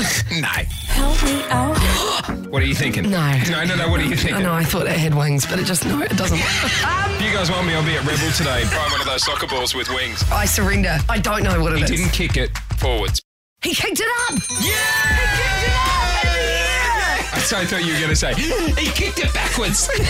[0.40, 0.48] No.
[0.48, 1.76] Help me out.
[2.50, 3.04] What are you thinking?
[3.10, 3.38] No.
[3.50, 3.88] No, no, no.
[3.88, 4.34] What are you thinking?
[4.34, 6.38] I know, I thought it had wings, but it just, no, it doesn't.
[6.38, 8.64] If you guys want me, I'll be at Rebel today.
[8.74, 10.24] Buy one of those soccer balls with wings.
[10.32, 10.98] I surrender.
[11.08, 11.90] I don't know what it He is.
[11.90, 13.22] didn't kick it forwards.
[13.62, 14.32] He kicked it up.
[14.62, 14.72] Yeah,
[15.14, 16.24] he kicked it up!
[16.24, 19.88] Yeah That's what I so thought you were going to say, he kicked it backwards.
[19.94, 20.00] I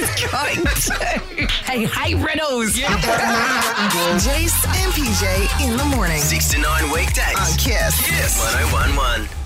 [0.00, 1.46] was going to.
[1.64, 2.74] Hey, hey, riddles.
[2.74, 5.24] Jason and PJ
[5.68, 6.18] in the morning.
[6.18, 7.36] 6 to 9 weekdays.
[7.36, 7.92] On KIIS.
[8.08, 8.40] KIIS
[8.72, 9.39] 1011.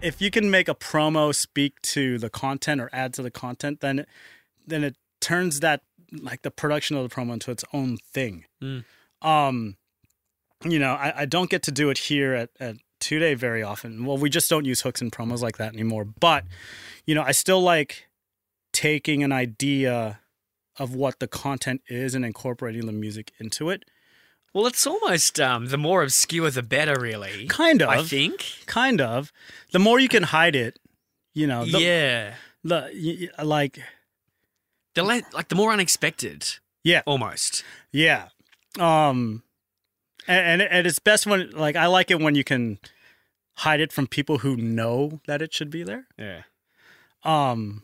[0.00, 3.80] If you can make a promo speak to the content or add to the content,
[3.80, 4.06] then
[4.66, 5.82] then it turns that
[6.12, 8.44] like the production of the promo into its own thing.
[8.62, 8.84] Mm.
[9.22, 9.76] Um,
[10.64, 14.04] you know, I, I don't get to do it here at, at 2Day very often.
[14.04, 16.04] Well, we just don't use hooks and promos like that anymore.
[16.04, 16.44] But,
[17.06, 18.08] you know, I still like
[18.72, 20.20] taking an idea
[20.78, 23.84] of what the content is and incorporating the music into it.
[24.54, 27.46] Well, it's almost um, the more obscure, the better, really.
[27.46, 27.88] Kind of.
[27.90, 28.44] I think.
[28.66, 29.32] Kind of.
[29.72, 30.78] The more you can hide it,
[31.34, 31.64] you know.
[31.64, 32.34] The, yeah.
[32.64, 33.78] The like
[34.94, 36.46] The le- like the more unexpected,
[36.82, 37.62] yeah, almost.
[37.92, 38.28] yeah.
[38.78, 39.42] Um,
[40.26, 42.78] and, and and it's best when like I like it when you can
[43.58, 46.06] hide it from people who know that it should be there.
[46.18, 46.42] Yeah.
[47.24, 47.82] Um,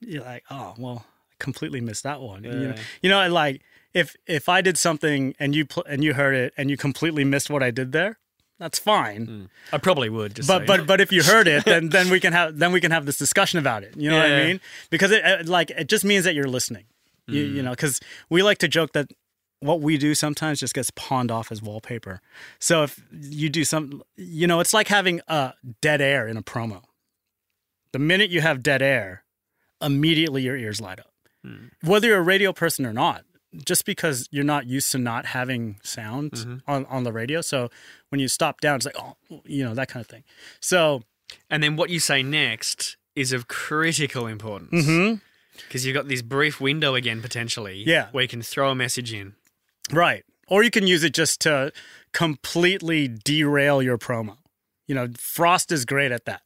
[0.00, 2.44] you're like, oh well, I completely missed that one.
[2.44, 2.76] You know, Yeah.
[3.02, 3.62] you know, like
[3.94, 7.24] if if I did something and you pl- and you heard it and you completely
[7.24, 8.18] missed what I did there,
[8.58, 9.48] that's fine.
[9.72, 10.36] I probably would.
[10.36, 10.84] Just but so but know.
[10.86, 13.18] but if you heard it, then then we can have then we can have this
[13.18, 13.96] discussion about it.
[13.96, 14.46] You know what I Yeah.
[14.46, 14.60] mean?
[14.90, 16.84] Because it like it just means that you're listening.
[17.26, 17.54] You, Mm.
[17.54, 19.08] you know, because we like to joke that
[19.60, 22.20] what we do sometimes just gets pawned off as wallpaper.
[22.58, 26.42] So if you do some, you know, it's like having uh, dead air in a
[26.42, 26.82] promo.
[27.92, 29.24] The minute you have dead air,
[29.82, 31.12] immediately your ears light up.
[31.46, 31.70] Mm.
[31.82, 33.24] Whether you're a radio person or not,
[33.64, 36.56] just because you're not used to not having sound Mm-hmm.
[36.70, 37.40] on, on the radio.
[37.40, 37.68] So
[38.10, 40.22] when you stop down, it's like, oh, you know, that kind of thing.
[40.60, 41.02] So,
[41.48, 45.20] and then what you say next is of critical importance.
[45.56, 47.82] Because you've got this brief window again, potentially.
[47.84, 48.08] Yeah.
[48.12, 49.34] Where you can throw a message in.
[49.92, 50.24] Right.
[50.48, 51.72] Or you can use it just to
[52.12, 54.36] completely derail your promo.
[54.86, 56.42] You know, Frost is great at that.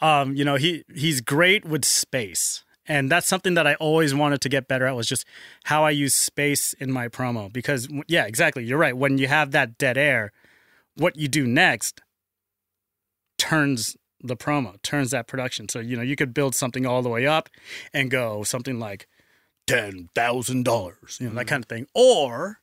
[0.00, 2.64] Um, you know, he he's great with space.
[2.86, 5.24] And that's something that I always wanted to get better at was just
[5.64, 8.64] how I use space in my promo because yeah, exactly.
[8.64, 8.96] You're right.
[8.96, 10.32] When you have that dead air,
[10.96, 12.00] what you do next
[13.38, 15.68] turns the promo, turns that production.
[15.68, 17.48] So, you know, you could build something all the way up
[17.92, 19.08] and go something like
[19.66, 21.48] ten thousand dollars, you know, that mm-hmm.
[21.48, 21.86] kind of thing.
[21.94, 22.60] Or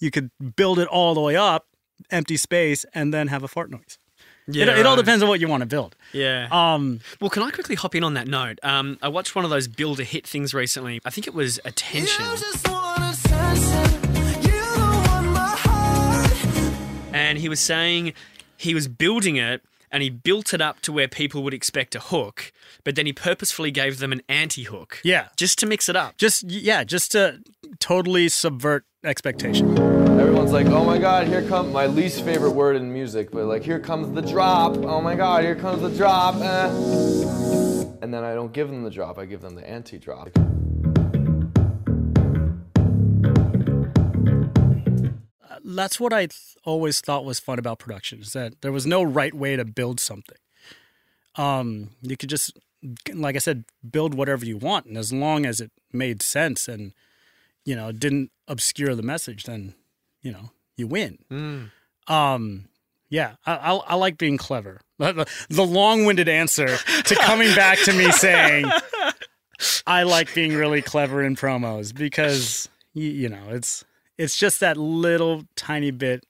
[0.00, 1.66] you could build it all the way up,
[2.10, 3.98] empty space, and then have a fart noise.
[4.48, 5.04] Yeah, it, it all right.
[5.04, 5.94] depends on what you want to build.
[6.12, 6.48] Yeah.
[6.50, 8.58] Um, well, can I quickly hop in on that note?
[8.62, 11.00] Um, I watched one of those build a hit things recently.
[11.04, 12.24] I think it was Attention.
[17.14, 18.14] And he was saying
[18.56, 22.00] he was building it and he built it up to where people would expect a
[22.00, 22.52] hook,
[22.82, 25.00] but then he purposefully gave them an anti hook.
[25.04, 25.28] Yeah.
[25.36, 26.16] Just to mix it up.
[26.16, 27.40] Just yeah, just to
[27.78, 29.76] totally subvert expectation.
[30.20, 33.62] Everyone's like, oh my god, here comes my least favorite word in music, but like,
[33.62, 34.76] here comes the drop.
[34.76, 36.36] Oh my god, here comes the drop.
[36.36, 36.68] eh.
[38.00, 40.28] And then I don't give them the drop, I give them the anti drop.
[45.64, 49.02] That's what I th- always thought was fun about production is that there was no
[49.02, 50.36] right way to build something.
[51.36, 52.58] Um, you could just,
[53.12, 56.92] like I said, build whatever you want, and as long as it made sense and
[57.64, 59.74] you know didn't obscure the message, then
[60.22, 61.18] you know you win.
[62.08, 62.68] Um,
[63.08, 64.80] yeah, I, I, I like being clever.
[65.02, 68.70] The, the long-winded answer to coming back to me saying
[69.84, 73.84] I like being really clever in promos because you, you know it's
[74.16, 76.24] it's just that little tiny bit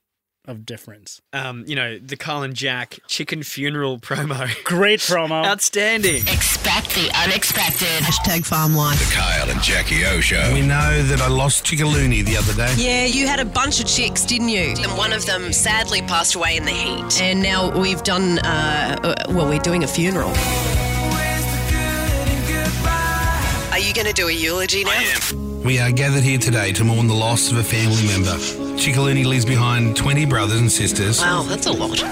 [0.47, 1.21] of difference.
[1.33, 4.49] Um, you know, the Kyle and Jack chicken funeral promo.
[4.65, 5.45] Great promo.
[5.45, 6.23] Outstanding.
[6.23, 7.87] Expect the unexpected.
[8.03, 8.99] Hashtag farm life.
[8.99, 10.53] The Kyle and Jackie O Show.
[10.53, 12.75] We know that I lost Chickaloonie the other day.
[12.77, 14.75] Yeah, you had a bunch of chicks, didn't you?
[14.79, 17.21] And one of them sadly passed away in the heat.
[17.21, 20.33] And now we've done, uh, uh, well, we're doing a funeral.
[23.71, 25.15] Are you going to do a eulogy now?
[25.65, 28.62] We are gathered here today to mourn the loss of a family member.
[28.77, 32.03] Chickaloonie leaves behind 20 brothers and sisters Wow, that's a lot.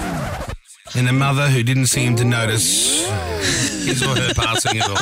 [0.95, 3.05] and a mother who didn't seem to notice
[3.85, 4.97] his or her passing at all.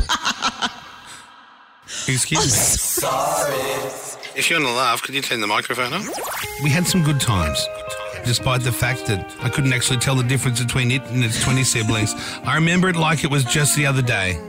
[2.07, 2.49] Excuse me.
[2.49, 3.53] Sorry.
[4.35, 6.01] If you're going to laugh, could you turn the microphone up?
[6.63, 7.63] We had some good times.
[8.25, 11.63] Despite the fact that I couldn't actually tell the difference between it and its 20
[11.63, 14.39] siblings, I remember it like it was just the other day.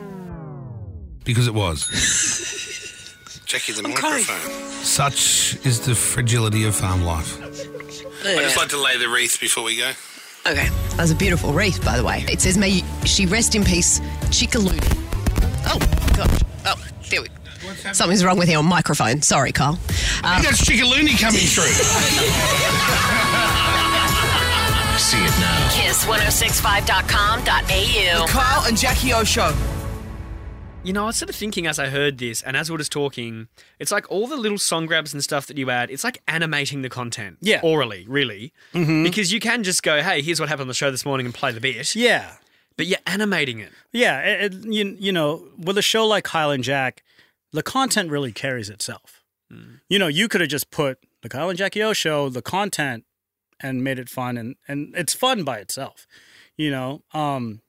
[1.25, 1.87] Because it was.
[3.47, 4.70] Jackie, the microphone.
[4.83, 7.39] Such is the fragility of farm life.
[8.25, 9.93] I'd just like to lay the wreath before we go.
[10.47, 12.25] Okay, that was a beautiful wreath, by the way.
[12.29, 14.83] It says, "May she rest in peace, Chickaloonie."
[15.67, 15.79] Oh
[16.17, 16.31] God!
[16.67, 16.75] Oh,
[17.11, 17.29] there we.
[17.29, 17.35] go.
[17.93, 19.21] Something's wrong with your microphone.
[19.23, 19.79] Sorry, Kyle.
[20.25, 21.65] Um, That's Chickaloonie coming through.
[24.99, 25.69] See it now.
[25.71, 28.27] KIIS1065.com.au.
[28.29, 29.53] Kyle and Jackie O Show.
[30.83, 32.79] You know, I was sort of thinking as I heard this, and as we were
[32.79, 36.05] just talking, it's like all the little song grabs and stuff that you add, it's
[36.05, 37.37] like animating the content.
[37.43, 37.61] Yeah.
[37.63, 38.55] Orally, really.
[38.73, 39.05] Mhm.
[39.05, 41.35] Because you can just go, hey, here's what happened on the show this morning and
[41.35, 41.95] play the bit.
[41.95, 42.33] Yeah.
[42.79, 43.73] But you're animating it.
[43.93, 47.03] Yeah, it, it- you, you know, with a show like Kyle and Jack,
[47.53, 49.23] the content really carries itself.
[49.89, 53.05] You know, you could have just put the Kyle and Jackie O show, the content,
[53.59, 56.07] and made it fun, and and it's fun by itself.
[56.57, 57.61] You know, um,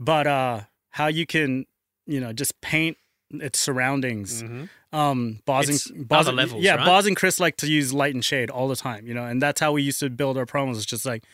[0.00, 0.60] but uh,
[0.92, 1.66] how you can,
[2.12, 2.96] you know, just paint
[3.30, 4.44] its surroundings.
[4.92, 6.84] Um, Boz It's and Boz, other levels, yeah, right?
[6.86, 9.06] Boz and Chris like to use light and shade all the time.
[9.06, 10.76] You know, and that's how we used to build our promos.
[10.76, 11.24] It's just like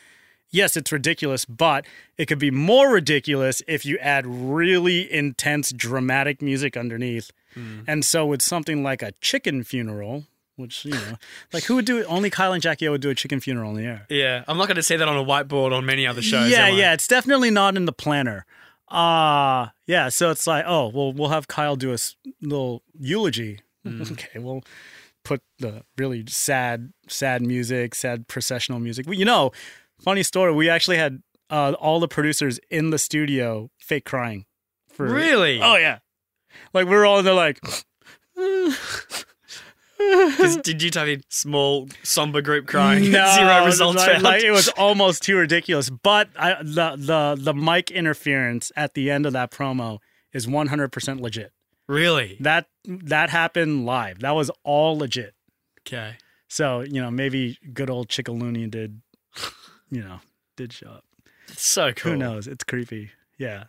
[0.51, 1.85] yes, it's ridiculous, but
[2.17, 7.31] it could be more ridiculous if you add really intense, dramatic music underneath.
[7.53, 7.81] Hmm.
[7.87, 11.15] And so, with something like a chicken funeral, which, you know,
[11.53, 12.05] like who would do it?
[12.05, 14.05] Only Kyle and Jackie O would do a chicken funeral in the air.
[14.09, 14.43] Yeah.
[14.47, 16.51] I'm not going to say that on a whiteboard on many other shows.
[16.51, 16.93] yeah, yeah.
[16.93, 18.45] It's definitely not in the planner.
[18.89, 20.09] Uh, yeah.
[20.09, 23.59] So it's like, oh, well, we'll have Kyle do a s- little eulogy.
[23.83, 24.01] Hmm.
[24.11, 24.61] Okay, we'll
[25.23, 29.05] put the really sad, sad music, sad processional music.
[29.05, 29.51] Well, you know,
[30.01, 30.53] funny story.
[30.53, 34.45] We actually had uh, all the producers in the studio fake crying.
[34.89, 35.61] For Really?
[35.61, 35.99] Oh yeah.
[36.73, 37.59] Like we were all in there, like.
[40.63, 43.11] did you type in small, somber group crying?
[43.11, 45.89] No, Zero results like, like, it was almost too ridiculous.
[45.89, 49.99] But I, the the the mic interference at the end of that promo
[50.31, 51.51] is 100% legit.
[51.87, 52.37] Really?
[52.39, 54.19] That that happened live.
[54.19, 55.33] That was all legit.
[55.81, 56.15] Okay.
[56.47, 59.01] So you know maybe good old Chickaloonie did,
[59.89, 60.19] you know,
[60.55, 61.03] did show up.
[61.49, 62.13] It's so cool.
[62.13, 62.47] Who knows?
[62.47, 63.11] It's creepy.
[63.37, 63.65] Yeah,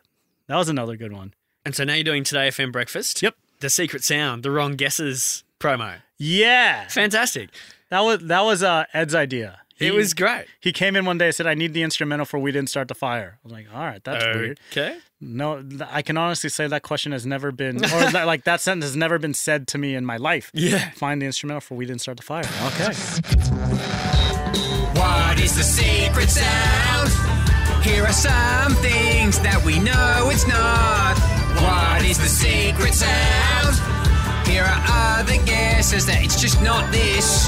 [0.46, 1.34] that was another good one.
[1.64, 3.22] And so now you're doing 2Day FM Breakfast.
[3.22, 3.34] Yep.
[3.60, 6.00] The Secret Sound, the Wrong Guesses promo.
[6.22, 7.48] Yeah, Fantastic.
[7.88, 9.58] that was that was uh, Ed's idea.
[9.78, 10.44] It was great.
[10.60, 12.88] He came in one day and said, "I need the instrumental for We Didn't Start
[12.88, 14.98] the Fire." I was like, "All right, that's weird." Okay.
[15.22, 18.84] No, I can honestly say that question has never been, or that, like that sentence
[18.84, 20.50] has never been said to me in my life.
[20.54, 20.90] Yeah.
[20.90, 22.44] Find the instrumental for We Didn't Start the Fire.
[22.72, 22.92] Okay.
[25.00, 27.08] What is the secret sound?
[27.82, 31.16] Here are some things that we know it's not.
[31.62, 33.59] What is the secret sound?
[34.50, 37.46] Here are other guesses that it's just not this.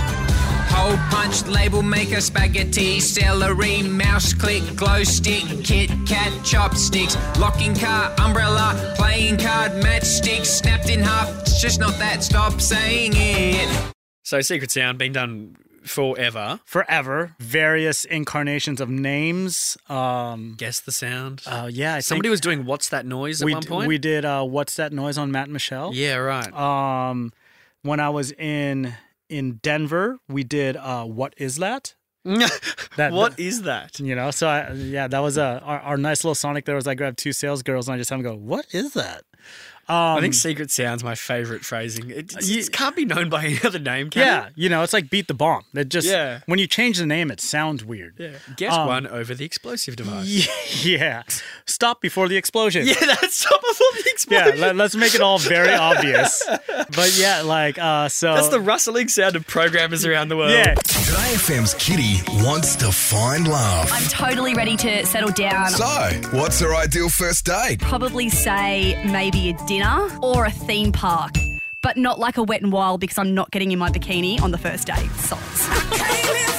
[0.71, 8.15] Hole punch, label maker, spaghetti, celery, mouse click, glow stick, Kit Kat, chopsticks, locking car,
[8.21, 11.29] umbrella, playing card, matchstick, snapped in half.
[11.41, 12.23] It's just not that.
[12.23, 13.93] Stop saying it.
[14.23, 16.61] So Secret Sound been done forever.
[16.65, 17.35] Forever.
[17.39, 19.77] Various incarnations of names.
[19.89, 21.43] Um, Guess the sound.
[21.47, 23.89] uh, yeah, I Somebody was doing what's that noise at we, one d- point.
[23.89, 25.93] we did uh, What's That Noise on Matt and Michelle.
[25.95, 26.53] yeah, right.
[26.53, 27.33] Um,
[27.83, 28.95] when I was in
[29.29, 31.95] in Denver, we did uh, What Is That?
[32.97, 33.99] That- what is that?
[33.99, 36.67] You know, so I, yeah, that was a our, our nice little Sonic.
[36.67, 38.93] There was I grabbed two sales girls and I just had them go, "What is
[38.93, 39.23] that?"
[39.93, 42.11] Um, I think Secret Sound's my favorite phrasing.
[42.11, 44.53] It, it's- Ye- it can't be known by any other name, can yeah, it?
[44.57, 45.65] you know, it's like beat the bomb.
[45.75, 46.41] It just Yeah.
[46.47, 48.15] when you change the name, it sounds weird.
[48.19, 48.31] Yeah.
[48.57, 50.49] Get Um, one over the explosive device.
[50.85, 51.23] Yeah,
[51.67, 52.87] stop before the explosion.
[52.87, 54.23] Yeah, that's stop before the explosion.
[54.33, 54.49] yeah.
[54.53, 54.79] explosion.
[54.79, 56.43] Let, us make it all very obvious.
[56.69, 60.51] But yeah, like uh, so That's the rustling sound of programmers around the world.
[60.53, 60.75] yeah.
[60.75, 63.91] 2Day FM's Kitty wants to find love.
[63.93, 65.71] I'm totally ready to settle down.
[65.71, 65.85] So,
[66.33, 67.81] what's her ideal first date?
[67.81, 69.82] Probably say maybe a dinner
[70.23, 71.35] or a theme park,
[71.83, 74.51] but not like a wet and wild because I'm not getting in my bikini on
[74.51, 75.11] the first date.
[75.13, 76.52] Sots.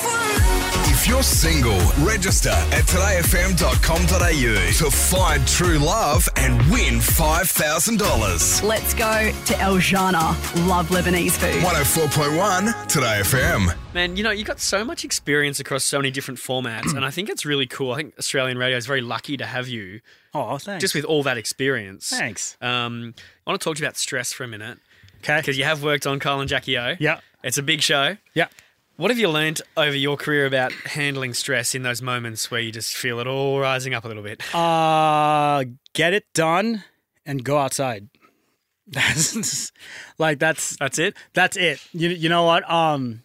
[1.04, 8.64] If you're single, register at 2dayfm.com.au to find true love and win $5,000.
[8.64, 10.34] Let's go to El Jannah.
[10.66, 11.62] Love Lebanese food.
[11.62, 13.76] 104.1 2Day FM.
[13.94, 17.10] Man, you know, you got so much experience across so many different formats, and I
[17.10, 17.92] think it's really cool.
[17.92, 20.00] I think Australian radio is very lucky to have you
[20.34, 20.80] Oh, thanks.
[20.82, 22.08] just with all that experience.
[22.12, 22.56] Thanks.
[22.62, 23.14] Um,
[23.46, 24.78] I want to talk to you about stress for a minute
[25.18, 25.36] Okay.
[25.42, 26.96] because you have worked on Kyle and Jackie O.
[26.98, 27.20] Yeah.
[27.44, 28.16] It's a big show.
[28.34, 28.48] Yeah.
[28.96, 32.72] What have you learnt over your career about handling stress in those moments where you
[32.72, 34.42] just feel it all rising up a little bit?
[34.54, 36.84] Uh, get it done
[37.26, 38.10] and go outside.
[38.88, 39.72] That's
[40.18, 41.16] like that's That's it.
[41.34, 41.80] that's it.
[41.94, 42.70] You you know what?
[42.70, 43.24] Um,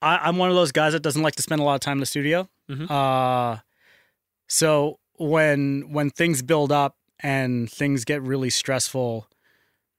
[0.00, 1.94] I, I'm one of those guys that doesn't like to spend a lot of time
[1.96, 2.48] in the studio.
[2.70, 2.88] Mhm.
[2.88, 3.60] Uh,
[4.48, 9.26] so when when things build up and things get really stressful,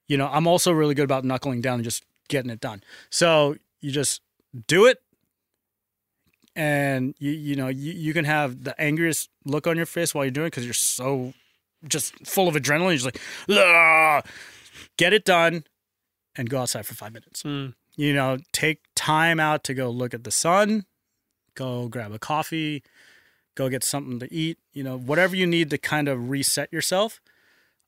[0.08, 2.82] you know, I'm also really good about knuckling down and just getting it done.
[3.10, 4.22] So you just
[4.68, 5.00] do it,
[6.56, 10.24] and you you know you, you can have the angriest look on your face while
[10.24, 11.34] you're doing it because you're so
[11.88, 12.90] just full of adrenaline.
[12.90, 14.26] You're just like, "Ugh."
[14.98, 15.64] get it done,
[16.36, 17.44] and go outside for five minutes.
[17.44, 17.74] Mm.
[17.96, 20.86] You know, take time out to go look at the sun,
[21.56, 22.84] go grab a coffee,
[23.56, 24.60] go get something to eat.
[24.74, 27.20] You know, whatever you need to kind of reset yourself.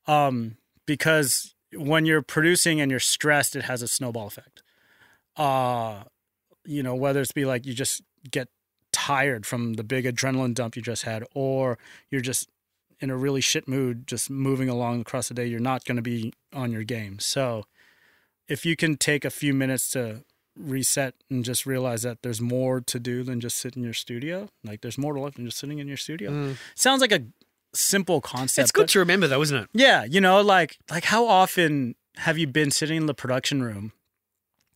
[0.08, 4.62] Um, because when you're producing and you're stressed, it has a snowball effect.
[5.36, 6.04] Uh,
[6.65, 8.48] you know, whether it's be like you just get
[8.91, 11.78] tired from the big adrenaline dump you just had, or
[12.10, 12.50] you're just
[13.00, 16.02] in a really shit mood, just moving along across the day, you're not going to
[16.02, 17.19] be on your game.
[17.19, 17.65] So,
[18.48, 20.24] if you can take a few minutes to
[20.56, 24.50] reset and just realize that there's more to do than just sit in your studio,
[24.63, 26.32] like there's more to life than just sitting in your studio.
[26.32, 26.58] Mm.
[26.76, 27.24] Sounds like a
[27.74, 28.65] simple concept.
[28.65, 29.69] It's good to remember, though, isn't it?
[29.74, 33.91] yeah, you know, like like how often have you been sitting in the production room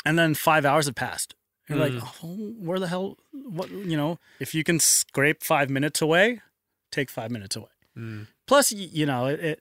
[0.08, 1.36] and then 5 hours have passed?
[1.67, 1.86] You're Mm.
[1.88, 3.17] like, oh, "Where the hell
[3.58, 6.41] what, you know, if you can scrape 5 minutes away,
[6.91, 8.28] take 5 minutes away." Mm.
[8.50, 9.60] Plus, you know, it it,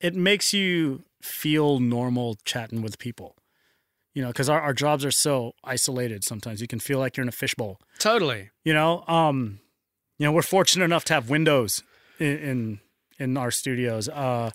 [0.00, 3.30] it makes you feel normal chatting with people.
[4.14, 6.60] You know, cuz our, our jobs are so isolated sometimes.
[6.60, 7.78] You can feel like you're in a fishbowl.
[7.98, 8.50] Totally.
[8.64, 9.60] You know, um,
[10.18, 11.82] you know, we're fortunate enough to have windows
[12.18, 12.80] in in,
[13.18, 14.50] in our studios uh,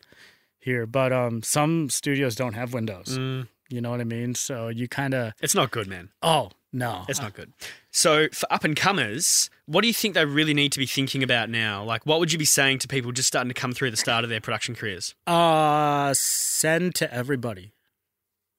[0.60, 3.18] here, but um, some studios don't have windows.
[3.18, 3.48] Mm.
[3.72, 4.36] You know what I mean?
[4.36, 6.10] So you kind of It's not good, man.
[6.22, 7.52] oh no, It's not good.
[7.92, 11.22] So, for up and comers, what do you think they really need to be thinking
[11.22, 11.84] about now?
[11.84, 14.24] Like, what would you be saying to people just starting to come through the start
[14.24, 15.14] of their production careers?
[15.28, 17.74] Uh, send to everybody.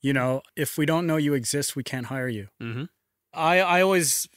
[0.03, 2.48] You know, if we don't know you exist, we can't hire you.
[2.61, 2.90] Mhm.
[3.33, 4.29] I I always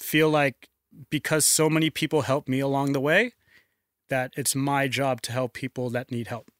[0.00, 0.68] feel like
[1.08, 3.34] because so many people helped me along the way,
[4.08, 6.50] that it's my job to help people that need help.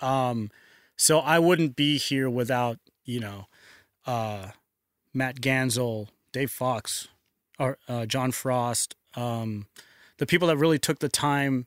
[0.00, 0.50] Um,
[0.96, 3.46] so I wouldn't be here without you know,
[4.06, 4.50] uh,
[5.14, 7.08] Matt Ganzel, Dave Fox,
[7.58, 9.66] or uh, John Frost, um,
[10.18, 11.66] the people that really took the time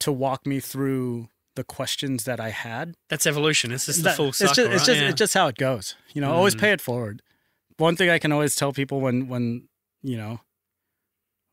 [0.00, 2.94] to walk me through the questions that I had.
[3.08, 3.70] That's evolution.
[3.72, 4.54] It's just the That- full it's cycle.
[4.54, 4.86] just, it's right?
[4.86, 5.08] just Yeah.
[5.10, 5.94] it's just how it goes.
[6.14, 6.60] You know, always Mm.
[6.60, 7.20] pay it forward.
[7.76, 9.68] One thing I can always tell people when when
[10.02, 10.40] you know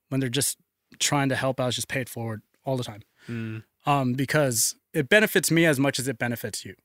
[0.10, 0.58] when they're just
[1.00, 3.02] trying to help out is just pay it forward all the time.
[3.28, 3.64] Mm.
[3.86, 6.76] Um, because it benefits me as much as it benefits you,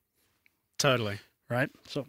[0.78, 1.20] Totally.
[1.48, 1.70] right?
[1.86, 2.06] So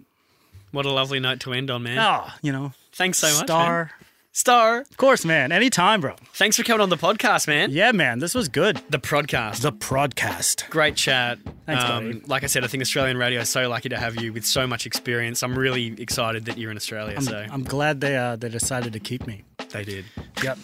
[0.71, 1.97] What a lovely note to end on, man.
[1.99, 3.45] ah, you know, Thanks so much.
[3.47, 3.89] star, man.
[4.33, 4.79] Star.
[4.79, 5.51] Of course, man.
[5.51, 6.15] Anytime, bro.
[6.35, 7.69] Thanks for coming on the podcast, man.
[7.71, 8.19] Yeah, man.
[8.19, 8.81] This was good.
[8.89, 9.59] The podcast.
[9.61, 10.69] The podcast.
[10.69, 11.37] Great chat.
[11.65, 12.21] Thanks, Um, buddy.
[12.27, 14.65] like I said, I think Australian radio is so lucky to have you with so
[14.65, 15.43] much experience.
[15.43, 17.15] I'm really excited that you're in Australia.
[17.17, 19.43] I'm, so I'm glad they uh, they decided to keep me.
[19.71, 20.05] they did.
[20.41, 20.57] Yep.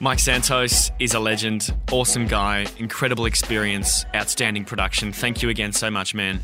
[0.00, 5.12] Mike Santos is a legend, awesome guy, incredible experience, outstanding production.
[5.12, 6.38] Thank you again so much, man.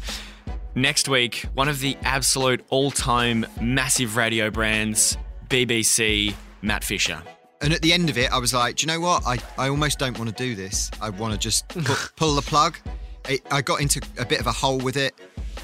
[0.77, 5.17] Next week, one of the absolute all time massive radio brands,
[5.49, 7.23] BBC, Matt Fisher.
[7.61, 9.25] And at the end of it, I was like, do you know what?
[9.25, 10.91] I, I almost don't want to do this.
[11.01, 12.77] I want to just pu- pull the plug.
[13.27, 15.15] I, I got into a bit of a hole with it.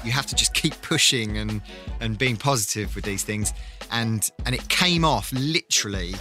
[0.05, 1.61] You have to just keep pushing and,
[1.99, 3.53] and being positive with these things.
[3.91, 6.15] And, and it came off literally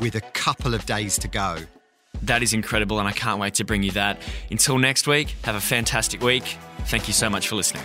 [0.00, 1.56] with a couple of days to go.
[2.22, 4.20] That is incredible, and I can't wait to bring you that.
[4.50, 6.56] Until next week, have a fantastic week.
[6.86, 7.82] Thank you so much for listening.